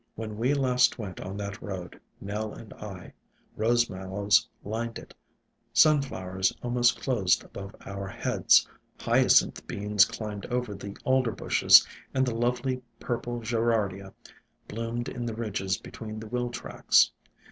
[0.15, 3.13] When we last went on that road, Nell and I,
[3.55, 5.13] Rose Mallows lined it,
[5.73, 8.67] Sunflowers almost closed above our heads,
[8.99, 11.85] Hyacinth Beans climbed over the Alder bushes,
[12.15, 14.11] and the lovely purple Gerardia
[14.67, 17.11] bloomed in the ridges between the wheel tracks.